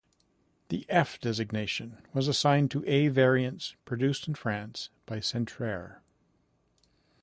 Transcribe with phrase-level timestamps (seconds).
[0.69, 5.99] The F designation was assigned to A variants produced in France by Centrair.